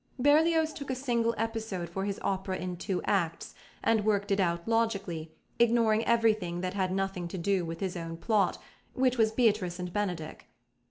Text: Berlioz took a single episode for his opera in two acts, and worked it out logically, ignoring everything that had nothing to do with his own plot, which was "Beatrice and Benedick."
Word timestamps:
Berlioz 0.17 0.73
took 0.73 0.89
a 0.89 0.95
single 0.95 1.35
episode 1.37 1.87
for 1.87 2.05
his 2.05 2.17
opera 2.23 2.57
in 2.57 2.75
two 2.75 3.03
acts, 3.05 3.53
and 3.83 4.03
worked 4.03 4.31
it 4.31 4.39
out 4.39 4.67
logically, 4.67 5.31
ignoring 5.59 6.03
everything 6.05 6.61
that 6.61 6.73
had 6.73 6.91
nothing 6.91 7.27
to 7.27 7.37
do 7.37 7.63
with 7.63 7.81
his 7.81 7.95
own 7.95 8.17
plot, 8.17 8.57
which 8.95 9.19
was 9.19 9.31
"Beatrice 9.31 9.77
and 9.77 9.93
Benedick." 9.93 10.47